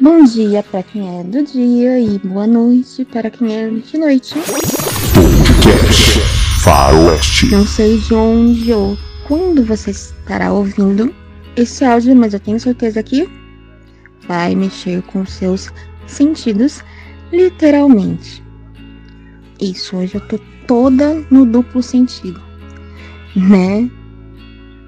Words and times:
Bom 0.00 0.22
dia 0.22 0.62
para 0.62 0.80
quem 0.84 1.18
é 1.18 1.24
do 1.24 1.42
dia 1.42 1.98
e 1.98 2.20
boa 2.20 2.46
noite 2.46 3.04
para 3.04 3.28
quem 3.28 3.52
é 3.52 3.68
de 3.68 3.98
noite. 3.98 4.32
Podcast 5.64 6.20
Faroeste. 6.62 7.46
Não 7.46 7.66
sei 7.66 7.98
de 7.98 8.14
onde 8.14 8.72
ou 8.72 8.96
quando 9.26 9.64
você 9.64 9.90
estará 9.90 10.52
ouvindo 10.52 11.12
esse 11.56 11.84
áudio, 11.84 12.14
mas 12.14 12.32
eu 12.32 12.38
tenho 12.38 12.60
certeza 12.60 13.02
que 13.02 13.28
vai 14.28 14.54
mexer 14.54 15.02
com 15.02 15.26
seus 15.26 15.68
sentidos 16.06 16.80
literalmente. 17.32 18.40
Isso, 19.60 19.96
hoje 19.96 20.14
eu 20.14 20.20
tô 20.28 20.38
toda 20.68 21.26
no 21.28 21.44
duplo 21.44 21.82
sentido, 21.82 22.40
né? 23.34 23.90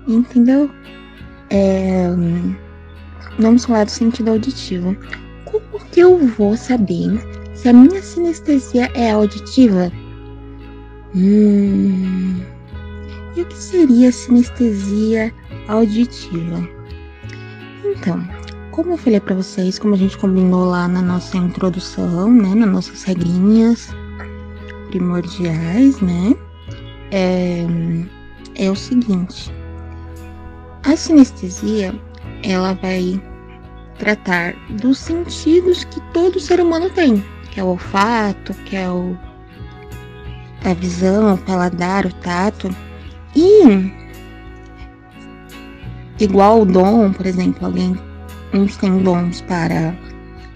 Entendeu? 0.07 0.71
É, 1.51 2.07
vamos 3.41 3.65
falar 3.65 3.85
do 3.85 3.91
sentido 3.91 4.31
auditivo. 4.31 4.97
Como 5.45 5.85
que 5.91 6.01
eu 6.01 6.19
vou 6.19 6.57
saber 6.57 7.21
se 7.55 7.69
a 7.69 7.73
minha 7.73 8.03
sinestesia 8.03 8.91
é 8.95 9.11
auditiva? 9.13 9.91
Hum, 11.15 12.41
e 13.37 13.43
o 13.43 13.47
que 13.47 13.57
seria 13.57 14.13
sinestesia 14.13 15.33
auditiva? 15.69 16.69
Então, 17.85 18.25
como 18.71 18.93
eu 18.93 18.97
falei 18.97 19.21
para 19.21 19.35
vocês, 19.35 19.79
como 19.79 19.95
a 19.95 19.99
gente 19.99 20.17
combinou 20.19 20.65
lá 20.65 20.87
na 20.87 21.03
nossa 21.03 21.37
introdução, 21.37 22.33
né, 22.33 22.55
nas 22.55 22.71
nossas 22.71 23.03
regrinhas 23.03 23.89
primordiais, 24.91 26.01
né, 26.01 26.35
é, 27.11 27.67
é 28.55 28.71
o 28.71 28.77
seguinte: 28.77 29.53
a 30.85 30.97
sinestesia 30.97 31.95
ela 32.43 32.75
vai 32.75 33.21
tratar 34.01 34.55
dos 34.71 34.99
sentidos 34.99 35.85
que 35.85 36.01
todo 36.13 36.41
ser 36.41 36.59
humano 36.59 36.91
tem, 36.91 37.23
que 37.51 37.61
é 37.61 37.63
o 37.63 37.69
olfato, 37.69 38.55
que 38.65 38.75
é 38.75 38.91
o 38.91 39.17
a 40.65 40.75
visão, 40.75 41.35
o 41.35 41.39
paladar, 41.39 42.07
o 42.07 42.13
tato. 42.15 42.75
E 43.37 43.93
igual 46.19 46.63
o 46.63 46.67
dom, 46.67 47.13
por 47.13 47.27
exemplo, 47.27 47.67
alguém 47.67 47.97
uns 48.53 48.77
têm 48.79 48.99
dons 48.99 49.41
para 49.43 49.95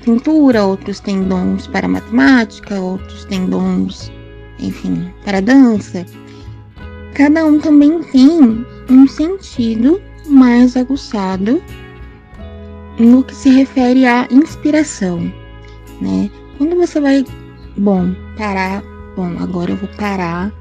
pintura, 0.02 0.64
outros 0.64 1.00
têm 1.00 1.22
dons 1.24 1.66
para 1.66 1.88
matemática, 1.88 2.80
outros 2.80 3.24
têm 3.26 3.46
dons, 3.46 4.10
enfim, 4.58 5.12
para 5.24 5.40
dança. 5.40 6.04
Cada 7.14 7.44
um 7.44 7.58
também 7.60 8.02
tem 8.04 8.66
um 8.90 9.06
sentido 9.06 10.02
mais 10.28 10.76
aguçado 10.76 11.62
no 12.98 13.24
que 13.24 13.34
se 13.34 13.50
refere 13.50 14.06
à 14.06 14.26
inspiração, 14.30 15.20
né? 16.00 16.30
Quando 16.58 16.76
você 16.76 17.00
vai, 17.00 17.24
bom, 17.76 18.14
parar, 18.36 18.82
bom, 19.16 19.36
agora 19.40 19.72
eu 19.72 19.76
vou 19.76 19.88
parar, 19.96 20.52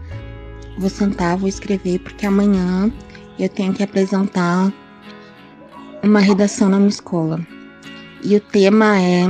vou 0.78 0.89
sentar, 0.89 1.38
vou 1.38 1.48
escrever, 1.48 2.00
porque 2.00 2.26
amanhã 2.26 2.92
eu 3.38 3.50
tenho 3.50 3.73
que 3.73 3.84
apresentar 3.84 4.72
uma 6.02 6.20
redação 6.20 6.70
na 6.70 6.78
minha 6.78 6.89
escola. 6.89 7.39
E 8.23 8.36
o 8.36 8.39
tema 8.39 9.00
é 9.00 9.26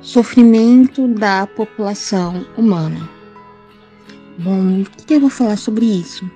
Sofrimento 0.00 1.08
da 1.08 1.46
população 1.46 2.44
humana. 2.58 3.08
Bom, 4.38 4.82
o 4.82 4.84
que 4.84 5.14
eu 5.14 5.20
vou 5.20 5.30
falar 5.30 5.56
sobre 5.56 5.86
isso? 5.86 6.30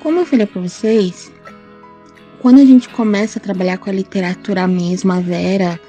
Como 0.00 0.20
eu 0.20 0.26
falei 0.26 0.46
para 0.46 0.62
vocês, 0.62 1.32
quando 2.44 2.60
a 2.60 2.64
gente 2.66 2.90
começa 2.90 3.38
a 3.38 3.42
trabalhar 3.42 3.78
com 3.78 3.88
a 3.88 3.92
literatura 3.94 4.68
mesmo, 4.68 5.10
a 5.10 5.18
Vera 5.18 5.80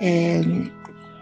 é, 0.00 0.40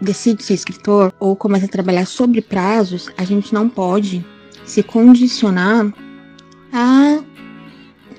decide 0.01 0.41
ser 0.41 0.55
escritor 0.55 1.13
ou 1.19 1.35
começa 1.35 1.67
a 1.67 1.69
trabalhar 1.69 2.07
sobre 2.07 2.41
prazos, 2.41 3.07
a 3.15 3.23
gente 3.23 3.53
não 3.53 3.69
pode 3.69 4.25
se 4.65 4.81
condicionar 4.81 5.93
a 6.73 7.19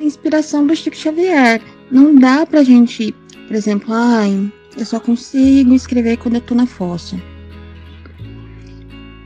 inspiração 0.01 0.65
do 0.65 0.77
Chico 0.77 0.95
Xavier. 0.95 1.61
Não 1.91 2.15
dá 2.15 2.47
pra 2.47 2.63
gente, 2.63 3.13
por 3.49 3.57
exemplo, 3.57 3.93
ai, 3.93 4.53
eu 4.79 4.87
só 4.87 5.01
consigo 5.01 5.75
escrever 5.75 6.17
quando 6.19 6.37
eu 6.37 6.43
tô 6.43 6.55
na 6.55 6.67
fossa. 6.67 7.21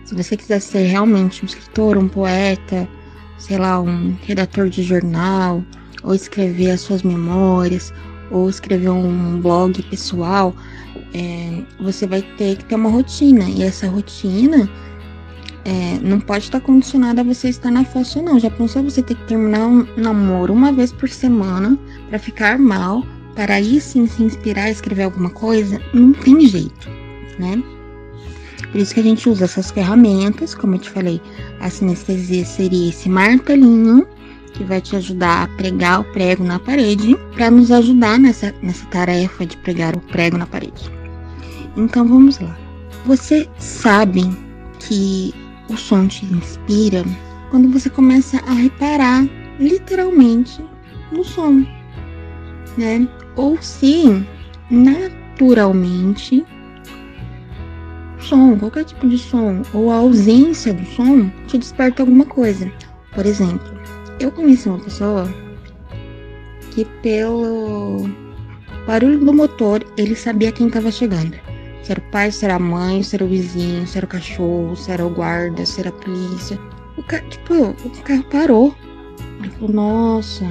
Se 0.07 0.15
você 0.15 0.39
quiser 0.39 0.61
ser 0.61 0.87
realmente 0.87 1.43
um 1.43 1.47
escritor, 1.47 1.99
um 1.99 2.09
poeta, 2.09 2.89
sei 3.37 3.59
lá, 3.59 3.79
um 3.79 4.17
redator 4.23 4.71
de 4.71 4.83
jornal, 4.83 5.63
ou 6.07 6.15
escrever 6.15 6.71
as 6.71 6.81
suas 6.81 7.03
memórias, 7.03 7.93
ou 8.31 8.49
escrever 8.49 8.89
um 8.89 9.41
blog 9.41 9.83
pessoal, 9.83 10.55
é, 11.13 11.63
você 11.81 12.07
vai 12.07 12.23
ter 12.23 12.57
que 12.57 12.65
ter 12.65 12.77
uma 12.77 12.89
rotina. 12.89 13.45
E 13.45 13.63
essa 13.63 13.89
rotina 13.89 14.71
é, 15.65 15.99
não 16.01 16.21
pode 16.21 16.45
estar 16.45 16.61
condicionada 16.61 17.21
a 17.21 17.25
você 17.25 17.49
estar 17.49 17.71
na 17.71 17.85
fossa, 17.85 18.23
não. 18.23 18.39
Já 18.39 18.51
pensou 18.51 18.85
você 18.85 19.03
ter 19.03 19.17
que 19.17 19.25
terminar 19.25 19.67
um 19.67 19.87
namoro 19.97 20.55
uma 20.55 20.73
vez 20.73 20.93
por 20.93 21.09
semana 21.09 21.77
para 22.09 22.19
ficar 22.19 22.59
mal, 22.59 23.05
para 23.35 23.55
aí 23.55 23.81
sim 23.81 24.07
se 24.07 24.23
inspirar 24.23 24.65
a 24.65 24.71
escrever 24.71 25.03
alguma 25.03 25.31
coisa? 25.31 25.81
Não 25.93 26.13
tem 26.13 26.47
jeito, 26.47 26.89
né? 27.39 27.61
Por 28.71 28.81
isso 28.81 28.95
que 28.95 29.01
a 29.01 29.03
gente 29.03 29.29
usa 29.29 29.45
essas 29.45 29.71
ferramentas, 29.71 30.55
como 30.55 30.75
eu 30.75 30.79
te 30.79 30.91
falei, 30.91 31.21
a 31.61 31.71
sinestesia 31.71 32.45
seria 32.45 32.91
esse 32.91 33.09
martelinho 33.09 34.07
que 34.57 34.65
vai 34.65 34.81
te 34.81 34.97
ajudar 34.97 35.45
a 35.45 35.49
pregar 35.57 36.01
o 36.01 36.05
prego 36.13 36.43
na 36.43 36.59
parede, 36.59 37.15
para 37.35 37.51
nos 37.51 37.71
ajudar 37.71 38.19
nessa, 38.19 38.55
nessa 38.63 38.87
tarefa 38.87 39.45
de 39.45 39.57
pregar 39.59 39.95
o 39.95 40.01
prego 40.01 40.39
na 40.39 40.47
parede. 40.47 40.91
Então 41.77 42.07
vamos 42.09 42.39
lá. 42.39 42.57
Você 43.05 43.49
sabe 43.59 44.23
que 44.81 45.35
o 45.69 45.77
som 45.77 46.07
te 46.09 46.25
inspira 46.25 47.05
quando 47.51 47.71
você 47.71 47.91
começa 47.91 48.39
a 48.47 48.53
reparar 48.53 49.27
literalmente 49.59 50.65
no 51.13 51.23
som, 51.23 51.65
né? 52.77 53.07
Ou 53.37 53.61
se 53.61 54.25
naturalmente 54.71 56.45
som, 58.19 58.59
qualquer 58.59 58.85
tipo 58.85 59.09
de 59.09 59.19
som 59.19 59.63
ou 59.73 59.91
a 59.91 59.97
ausência 59.97 60.75
do 60.75 60.85
som 60.87 61.31
te 61.47 61.59
desperta 61.59 62.03
alguma 62.03 62.25
coisa. 62.25 62.71
Por 63.15 63.25
exemplo, 63.25 63.76
eu 64.19 64.31
conheci 64.33 64.69
uma 64.69 64.79
pessoa 64.79 65.29
que 66.73 66.85
pelo 67.03 68.09
barulho 68.87 69.19
do 69.19 69.33
motor 69.33 69.85
ele 69.97 70.15
sabia 70.15 70.53
quem 70.53 70.69
estava 70.69 70.91
chegando. 70.91 71.37
Se 71.83 71.93
era 71.93 72.01
o 72.01 72.11
pai, 72.11 72.31
se 72.33 72.45
era 72.45 72.57
a 72.57 72.59
mãe, 72.59 73.03
se 73.03 73.17
era 73.17 73.25
o 73.25 73.29
vizinho, 73.29 73.87
se 73.87 73.97
era 73.97 74.07
o 74.07 74.09
cachorro, 74.09 74.77
se 74.77 74.91
era 74.91 75.07
o 75.07 75.11
guarda, 75.11 75.65
se 75.65 75.81
era 75.81 75.91
a 75.91 75.93
polícia. 75.93 76.59
O 76.97 77.03
ca... 77.03 77.21
tipo, 77.21 77.55
o 77.55 78.03
carro 78.03 78.25
parou. 78.25 78.75
Ele 79.39 79.51
falou, 79.51 79.73
nossa, 79.73 80.45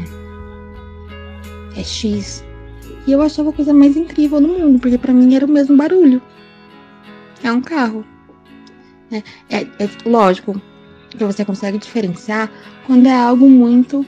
é 1.75 1.83
X. 1.83 2.43
E 3.05 3.11
eu 3.11 3.21
achava 3.21 3.49
a 3.49 3.53
coisa 3.53 3.73
mais 3.73 3.97
incrível 3.97 4.39
do 4.39 4.47
mundo, 4.47 4.79
porque 4.79 4.97
para 4.97 5.13
mim 5.13 5.35
era 5.35 5.45
o 5.45 5.49
mesmo 5.49 5.75
barulho. 5.75 6.21
É 7.43 7.51
um 7.51 7.61
carro. 7.61 8.05
É, 9.11 9.17
é, 9.49 9.67
é 9.79 9.89
lógico 10.05 10.59
que 11.09 11.23
você 11.23 11.45
consegue 11.45 11.77
diferenciar 11.77 12.51
quando 12.85 13.07
é 13.07 13.15
algo 13.15 13.49
muito 13.49 14.05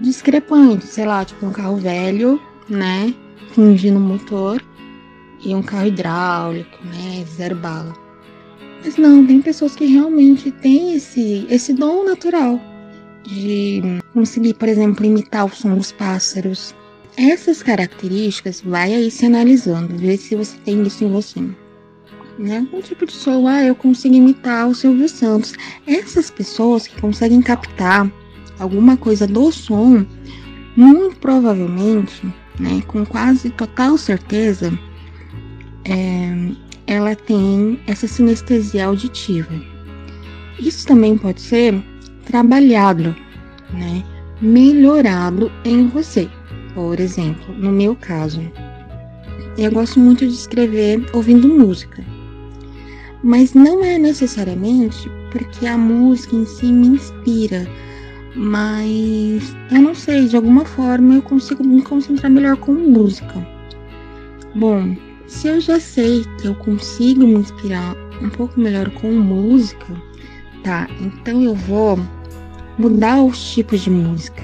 discrepante, 0.00 0.86
sei 0.86 1.04
lá, 1.04 1.24
tipo 1.24 1.46
um 1.46 1.52
carro 1.52 1.76
velho, 1.76 2.40
né, 2.68 3.14
fingindo 3.52 4.00
motor 4.00 4.62
e 5.44 5.54
um 5.54 5.62
carro 5.62 5.86
hidráulico, 5.86 6.78
né? 6.84 7.24
Zero 7.36 7.56
bala. 7.56 7.94
Mas 8.84 8.96
não, 8.96 9.24
tem 9.26 9.40
pessoas 9.40 9.76
que 9.76 9.86
realmente 9.86 10.50
têm 10.50 10.94
esse, 10.94 11.46
esse 11.48 11.72
dom 11.72 12.04
natural 12.04 12.60
de 13.24 13.80
conseguir, 14.12 14.54
por 14.54 14.68
exemplo, 14.68 15.06
imitar 15.06 15.46
o 15.46 15.54
som 15.54 15.76
dos 15.76 15.92
pássaros. 15.92 16.74
Essas 17.16 17.62
características, 17.62 18.60
vai 18.60 18.94
aí 18.94 19.10
se 19.10 19.26
analisando, 19.26 19.96
ver 19.96 20.16
se 20.16 20.34
você 20.34 20.56
tem 20.64 20.82
isso 20.82 21.04
em 21.04 21.12
você. 21.12 21.40
Né? 22.38 22.66
Um 22.72 22.80
tipo 22.80 23.06
de 23.06 23.12
som, 23.12 23.46
ah, 23.46 23.62
eu 23.62 23.74
consigo 23.74 24.14
imitar 24.14 24.68
o 24.68 24.74
Silvio 24.74 25.08
Santos. 25.08 25.54
Essas 25.86 26.30
pessoas 26.30 26.86
que 26.86 27.00
conseguem 27.00 27.42
captar 27.42 28.10
alguma 28.58 28.96
coisa 28.96 29.26
do 29.26 29.52
som, 29.52 30.04
muito 30.76 31.16
provavelmente, 31.16 32.26
né, 32.58 32.82
com 32.86 33.04
quase 33.04 33.50
total 33.50 33.98
certeza, 33.98 34.76
é, 35.84 36.52
ela 36.86 37.14
tem 37.14 37.78
essa 37.86 38.06
sinestesia 38.06 38.86
auditiva. 38.86 39.52
Isso 40.58 40.86
também 40.86 41.16
pode 41.18 41.40
ser 41.40 41.82
trabalhado, 42.24 43.14
né? 43.72 44.04
Melhorado 44.40 45.50
em 45.64 45.88
você. 45.88 46.28
Por 46.74 46.98
exemplo, 47.00 47.54
no 47.54 47.70
meu 47.70 47.96
caso, 47.96 48.40
eu 49.58 49.70
gosto 49.70 49.98
muito 49.98 50.26
de 50.26 50.32
escrever 50.32 51.04
ouvindo 51.12 51.48
música. 51.48 52.02
Mas 53.22 53.54
não 53.54 53.84
é 53.84 53.98
necessariamente 53.98 55.10
porque 55.30 55.66
a 55.66 55.78
música 55.78 56.34
em 56.34 56.44
si 56.44 56.66
me 56.66 56.88
inspira, 56.88 57.68
mas 58.34 59.54
eu 59.70 59.80
não 59.80 59.94
sei, 59.94 60.26
de 60.26 60.34
alguma 60.34 60.64
forma 60.64 61.14
eu 61.14 61.22
consigo 61.22 61.64
me 61.64 61.82
concentrar 61.82 62.30
melhor 62.30 62.56
com 62.56 62.72
música. 62.72 63.34
Bom, 64.56 64.96
se 65.28 65.48
eu 65.48 65.60
já 65.60 65.78
sei 65.78 66.24
que 66.40 66.48
eu 66.48 66.54
consigo 66.56 67.26
me 67.26 67.34
inspirar 67.34 67.94
um 68.20 68.28
pouco 68.28 68.58
melhor 68.60 68.90
com 68.90 69.12
música, 69.12 69.86
tá? 70.64 70.88
Então 71.00 71.42
eu 71.42 71.54
vou 71.54 71.98
mudar 72.76 73.22
os 73.22 73.52
tipos 73.52 73.82
de 73.82 73.90
música 73.90 74.42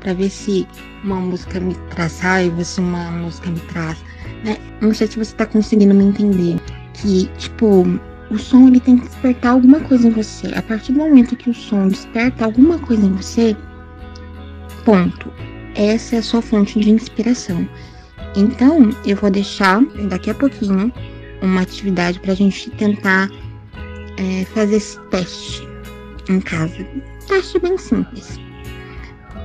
para 0.00 0.12
ver 0.12 0.30
se 0.30 0.66
uma 1.02 1.16
música 1.16 1.58
me 1.60 1.74
traz 1.90 2.20
raiva, 2.20 2.62
se 2.62 2.78
uma 2.78 3.10
música 3.10 3.50
me 3.50 3.60
traz, 3.60 3.98
né? 4.44 4.58
Não 4.80 4.92
sei 4.92 5.06
se 5.06 5.18
você 5.18 5.34
tá 5.34 5.46
conseguindo 5.46 5.94
me 5.94 6.04
entender 6.04 6.56
que 7.00 7.26
tipo 7.38 7.84
o 8.30 8.38
som 8.38 8.68
ele 8.68 8.80
tem 8.80 8.98
que 8.98 9.06
despertar 9.06 9.52
alguma 9.52 9.80
coisa 9.80 10.08
em 10.08 10.10
você. 10.10 10.48
A 10.54 10.62
partir 10.62 10.92
do 10.92 10.98
momento 10.98 11.36
que 11.36 11.50
o 11.50 11.54
som 11.54 11.88
desperta 11.88 12.44
alguma 12.44 12.78
coisa 12.78 13.06
em 13.06 13.12
você, 13.12 13.56
ponto. 14.84 15.32
Essa 15.74 16.16
é 16.16 16.18
a 16.18 16.22
sua 16.22 16.42
fonte 16.42 16.78
de 16.78 16.90
inspiração. 16.90 17.66
Então, 18.36 18.90
eu 19.06 19.16
vou 19.16 19.30
deixar 19.30 19.82
daqui 20.08 20.30
a 20.30 20.34
pouquinho 20.34 20.92
uma 21.40 21.62
atividade 21.62 22.20
para 22.20 22.32
a 22.32 22.36
gente 22.36 22.70
tentar 22.72 23.30
é, 24.18 24.44
fazer 24.46 24.76
esse 24.76 25.00
teste 25.08 25.66
em 26.28 26.40
casa. 26.40 26.86
Teste 27.26 27.58
bem 27.60 27.78
simples. 27.78 28.38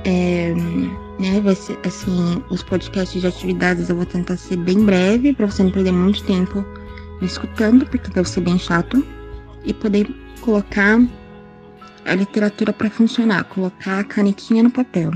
É, 0.04 0.52
né, 1.18 1.40
vai 1.42 1.54
ser 1.54 1.78
assim, 1.86 2.42
os 2.50 2.62
podcasts 2.62 3.18
de 3.18 3.26
atividades 3.26 3.88
eu 3.88 3.96
vou 3.96 4.04
tentar 4.04 4.36
ser 4.36 4.56
bem 4.56 4.84
breve 4.84 5.32
para 5.32 5.46
você 5.46 5.62
não 5.62 5.70
perder 5.70 5.92
muito 5.92 6.22
tempo 6.24 6.64
escutando, 7.22 7.86
porque 7.86 8.10
deve 8.10 8.28
ser 8.28 8.40
bem 8.40 8.58
chato, 8.58 9.04
e 9.64 9.72
poder 9.72 10.06
colocar 10.40 11.00
a 12.04 12.14
literatura 12.14 12.72
para 12.72 12.90
funcionar, 12.90 13.44
colocar 13.44 14.00
a 14.00 14.04
canetinha 14.04 14.62
no 14.62 14.70
papel, 14.70 15.10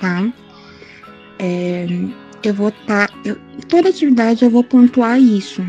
tá? 0.00 0.32
É, 1.38 1.86
eu 2.42 2.54
vou 2.54 2.68
estar. 2.68 3.08
Tá, 3.08 3.14
toda 3.68 3.88
atividade 3.88 4.44
eu 4.44 4.50
vou 4.50 4.62
pontuar 4.62 5.20
isso, 5.20 5.64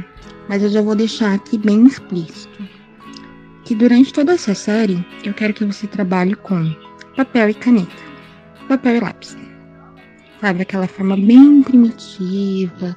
mas 0.50 0.62
eu 0.62 0.70
já 0.70 0.82
vou 0.82 0.96
deixar 0.96 1.34
aqui 1.34 1.58
bem 1.58 1.86
explícito. 1.86 2.68
Que 3.64 3.74
durante 3.74 4.12
toda 4.12 4.34
essa 4.34 4.54
série 4.54 5.06
eu 5.24 5.34
quero 5.34 5.54
que 5.54 5.64
você 5.64 5.88
trabalhe 5.88 6.36
com 6.36 6.76
papel 7.16 7.50
e 7.50 7.54
caneta, 7.54 7.96
papel 8.68 8.98
e 8.98 9.00
lápis. 9.00 9.38
Sabe, 10.42 10.64
aquela 10.64 10.88
forma 10.88 11.16
bem 11.16 11.64
primitiva, 11.64 12.94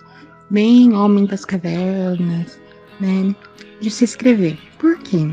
bem 0.50 0.92
homem 0.92 1.26
das 1.26 1.44
cavernas, 1.44 2.58
né? 3.00 3.34
De 3.80 3.90
se 3.90 4.04
escrever. 4.04 4.58
Por 4.78 4.98
quê? 4.98 5.28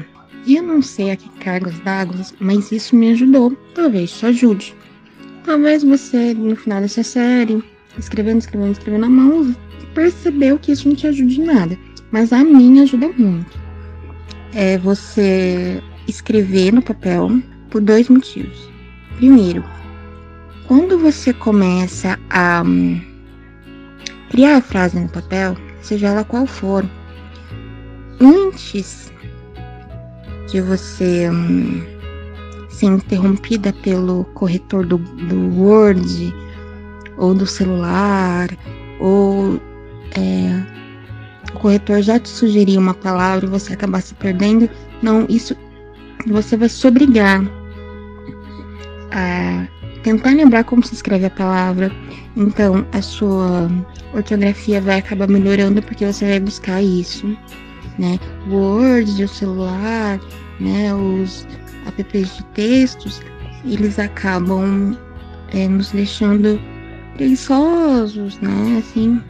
Eu 0.47 0.63
não 0.63 0.81
sei 0.81 1.11
a 1.11 1.15
que 1.15 1.29
cargas 1.39 1.79
d'água, 1.79 2.19
mas 2.39 2.71
isso 2.71 2.95
me 2.95 3.11
ajudou. 3.11 3.55
Talvez 3.73 4.11
te 4.11 4.25
ajude. 4.25 4.75
Talvez 5.45 5.83
você, 5.83 6.33
no 6.33 6.55
final 6.55 6.81
dessa 6.81 7.03
série, 7.03 7.63
escrevendo, 7.97 8.39
escrevendo, 8.39 8.71
escrevendo 8.73 9.01
na 9.01 9.09
mão, 9.09 9.55
percebeu 9.93 10.57
que 10.59 10.71
isso 10.71 10.87
não 10.87 10.95
te 10.95 11.07
ajuda 11.07 11.31
em 11.31 11.45
nada. 11.45 11.77
Mas 12.11 12.33
a 12.33 12.43
mim 12.43 12.81
ajuda 12.81 13.09
muito. 13.17 13.57
É 14.53 14.77
você 14.77 15.81
escrever 16.07 16.73
no 16.73 16.81
papel 16.81 17.41
por 17.69 17.81
dois 17.81 18.09
motivos. 18.09 18.69
Primeiro, 19.17 19.63
quando 20.67 20.97
você 20.97 21.33
começa 21.33 22.19
a 22.29 22.63
hum, 22.65 23.01
criar 24.33 24.57
a 24.57 24.61
frase 24.61 24.99
no 24.99 25.07
papel, 25.09 25.55
seja 25.79 26.07
ela 26.07 26.23
qual 26.23 26.47
for, 26.47 26.83
antes 28.19 29.13
de 30.47 30.59
você 30.59 31.29
hum, 31.29 31.83
ser 32.67 32.87
interrompida 32.87 33.71
pelo 33.83 34.25
corretor 34.33 34.87
do, 34.87 34.97
do 34.97 35.55
Word 35.55 36.33
ou 37.17 37.35
do 37.35 37.45
celular, 37.45 38.49
ou 38.99 39.61
é, 40.17 41.53
o 41.53 41.59
corretor 41.59 42.01
já 42.01 42.17
te 42.17 42.27
sugeriu 42.27 42.81
uma 42.81 42.95
palavra 42.95 43.45
e 43.45 43.49
você 43.49 43.73
acabar 43.73 44.01
se 44.01 44.15
perdendo, 44.15 44.67
não, 45.03 45.27
isso 45.29 45.55
você 46.25 46.57
vai 46.57 46.69
se 46.69 46.87
obrigar 46.87 47.39
a 49.11 49.67
tentar 50.03 50.31
lembrar 50.31 50.63
como 50.63 50.83
se 50.83 50.93
escreve 50.93 51.25
a 51.25 51.29
palavra. 51.29 51.91
Então 52.35 52.85
a 52.91 53.01
sua 53.01 53.69
ortografia 54.13 54.81
vai 54.81 54.99
acabar 54.99 55.27
melhorando 55.27 55.81
porque 55.81 56.05
você 56.05 56.25
vai 56.25 56.39
buscar 56.39 56.81
isso, 56.81 57.37
né? 57.97 58.19
Word, 58.49 59.23
o 59.23 59.27
celular, 59.27 60.19
né? 60.59 60.93
Os 60.93 61.47
apps 61.87 62.37
de 62.37 62.43
textos, 62.53 63.21
eles 63.65 63.97
acabam 63.97 64.97
é, 65.53 65.67
nos 65.67 65.91
deixando 65.91 66.59
preguiçosos, 67.15 68.39
né? 68.39 68.79
Assim, 68.79 69.21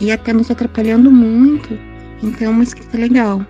e 0.00 0.10
até 0.10 0.32
nos 0.32 0.50
atrapalhando 0.50 1.10
muito. 1.10 1.78
Então, 2.22 2.52
uma 2.52 2.62
escrita 2.62 2.96
legal. 2.96 3.44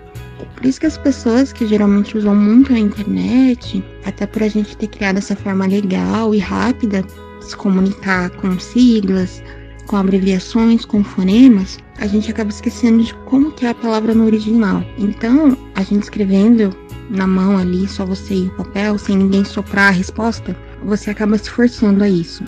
Por 0.55 0.65
isso 0.65 0.79
que 0.79 0.85
as 0.85 0.97
pessoas 0.97 1.53
que 1.53 1.67
geralmente 1.67 2.17
usam 2.17 2.35
muito 2.35 2.73
a 2.73 2.79
internet, 2.79 3.83
até 4.05 4.25
por 4.25 4.43
a 4.43 4.47
gente 4.47 4.75
ter 4.77 4.87
criado 4.87 5.17
essa 5.17 5.35
forma 5.35 5.65
legal 5.65 6.33
e 6.33 6.39
rápida 6.39 7.03
de 7.03 7.45
se 7.45 7.55
comunicar 7.55 8.29
com 8.31 8.59
siglas, 8.59 9.41
com 9.87 9.97
abreviações, 9.97 10.85
com 10.85 11.03
fonemas, 11.03 11.77
a 11.99 12.07
gente 12.07 12.31
acaba 12.31 12.49
esquecendo 12.49 13.03
de 13.03 13.13
como 13.25 13.51
que 13.51 13.65
é 13.65 13.69
a 13.69 13.75
palavra 13.75 14.13
no 14.13 14.25
original. 14.25 14.83
Então, 14.97 15.57
a 15.75 15.83
gente 15.83 16.03
escrevendo 16.03 16.75
na 17.09 17.27
mão 17.27 17.57
ali, 17.57 17.87
só 17.87 18.05
você 18.05 18.33
e 18.33 18.47
o 18.47 18.51
papel, 18.51 18.97
sem 18.97 19.17
ninguém 19.17 19.45
soprar 19.45 19.89
a 19.89 19.91
resposta, 19.91 20.55
você 20.83 21.11
acaba 21.11 21.37
se 21.37 21.49
forçando 21.49 22.03
a 22.03 22.09
isso. 22.09 22.43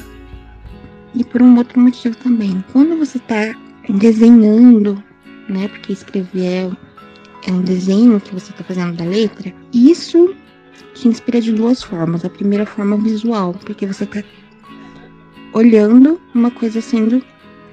E 1.13 1.23
por 1.23 1.41
um 1.41 1.57
outro 1.57 1.79
motivo 1.79 2.15
também. 2.17 2.63
Quando 2.71 2.97
você 2.97 3.17
está 3.17 3.55
desenhando, 3.89 5.01
né? 5.47 5.67
Porque 5.67 5.93
escrever 5.93 6.43
é, 6.43 6.71
é 7.47 7.51
um 7.51 7.61
desenho 7.61 8.19
que 8.19 8.33
você 8.33 8.51
está 8.51 8.63
fazendo 8.63 8.95
da 8.95 9.05
letra. 9.05 9.53
Isso 9.73 10.35
te 10.93 11.07
inspira 11.07 11.41
de 11.41 11.53
duas 11.53 11.81
formas. 11.81 12.23
A 12.23 12.29
primeira 12.29 12.65
forma 12.65 12.97
visual, 12.97 13.53
porque 13.65 13.87
você 13.87 14.03
está 14.03 14.21
olhando 15.53 16.21
uma 16.35 16.51
coisa 16.51 16.81
sendo 16.81 17.23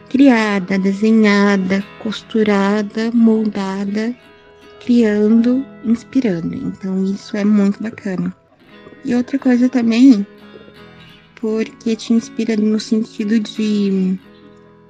criada, 0.09 0.79
desenhada, 0.79 1.85
costurada, 1.99 3.11
moldada, 3.13 4.15
criando, 4.85 5.67
inspirando. 5.85 6.55
Então 6.55 7.05
isso 7.05 7.37
é 7.37 7.45
muito 7.45 7.83
bacana. 7.83 8.35
E 9.05 9.15
outra 9.15 9.39
coisa 9.39 9.69
também, 9.69 10.25
porque 11.41 11.97
te 11.97 12.13
inspira 12.13 12.57
no 12.57 12.79
sentido 12.79 13.41
de 13.41 14.17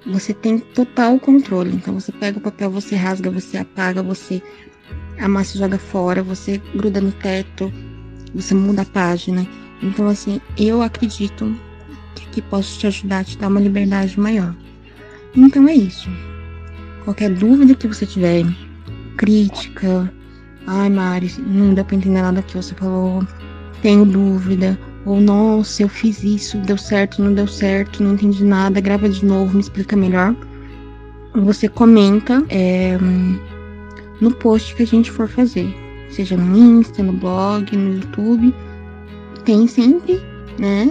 você 0.07 0.35
tem 0.35 0.59
total 0.59 1.19
controle. 1.19 1.75
Então 1.75 1.95
você 1.99 2.13
pega 2.13 2.39
o 2.39 2.43
papel, 2.43 2.71
você 2.71 2.95
rasga, 2.95 3.31
você 3.31 3.57
apaga, 3.57 4.03
você 4.03 4.43
amassa 5.19 5.57
e 5.57 5.61
joga 5.61 5.79
fora, 5.79 6.23
você 6.23 6.61
gruda 6.75 7.01
no 7.01 7.13
teto, 7.13 7.73
você 8.35 8.55
muda 8.55 8.83
a 8.83 8.87
página. 8.87 9.47
Então 9.83 10.07
assim, 10.09 10.41
eu 10.57 10.83
acredito 10.83 11.55
que 12.15 12.25
aqui 12.25 12.43
posso 12.43 12.79
te 12.79 12.87
ajudar 12.87 13.21
a 13.21 13.25
te 13.25 13.39
dar 13.39 13.49
uma 13.49 13.61
liberdade 13.61 14.19
maior. 14.19 14.55
Então 15.37 15.69
é 15.69 15.75
isso. 15.75 16.09
Qualquer 17.05 17.31
dúvida 17.31 17.75
que 17.75 17.87
você 17.87 18.07
tiver, 18.07 18.45
crítica, 19.17 20.13
ai 20.67 20.89
Mari, 20.89 21.31
não 21.39 21.75
deu 21.75 21.85
pra 21.85 21.97
entender 21.97 22.23
nada 22.23 22.43
que 22.43 22.57
você 22.57 22.75
falou, 22.75 23.27
tenho 23.83 24.07
dúvida, 24.07 24.79
ou 25.05 25.21
nossa, 25.21 25.83
eu 25.83 25.89
fiz 25.89 26.25
isso, 26.25 26.57
deu 26.59 26.79
certo, 26.79 27.23
não 27.23 27.35
deu 27.35 27.47
certo, 27.47 28.03
não 28.03 28.15
entendi 28.15 28.43
nada, 28.43 28.81
grava 28.81 29.09
de 29.09 29.25
novo, 29.25 29.55
me 29.55 29.61
explica 29.61 29.95
melhor. 29.95 30.35
Você 31.35 31.69
comenta 31.69 32.43
é, 32.49 32.97
no 34.21 34.35
post 34.35 34.75
que 34.75 34.83
a 34.83 34.87
gente 34.87 35.11
for 35.11 35.29
fazer, 35.29 35.75
seja 36.11 36.37
no 36.37 36.57
Insta, 36.57 37.03
no 37.03 37.13
blog, 37.13 37.77
no 37.77 37.95
YouTube. 37.95 38.55
Tem 39.45 39.67
sempre, 39.67 40.21
né, 40.59 40.91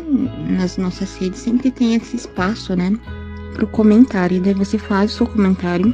nas 0.49 0.77
nossas 0.77 1.15
redes, 1.15 1.39
sempre 1.39 1.71
tem 1.71 1.95
esse 1.95 2.15
espaço, 2.15 2.75
né, 2.75 2.91
pro 3.53 3.67
comentário. 3.67 4.37
E 4.37 4.39
daí 4.39 4.53
você 4.53 4.77
faz 4.77 5.13
o 5.13 5.17
seu 5.17 5.27
comentário, 5.27 5.93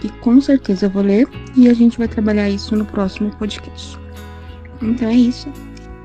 que 0.00 0.08
com 0.20 0.40
certeza 0.40 0.86
eu 0.86 0.90
vou 0.90 1.02
ler, 1.02 1.28
e 1.56 1.68
a 1.68 1.74
gente 1.74 1.98
vai 1.98 2.08
trabalhar 2.08 2.50
isso 2.50 2.74
no 2.74 2.84
próximo 2.84 3.30
podcast. 3.36 3.98
Então 4.82 5.08
é 5.08 5.14
isso. 5.14 5.48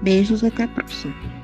Beijos, 0.02 0.44
até 0.44 0.64
a 0.64 0.68
próxima. 0.68 1.39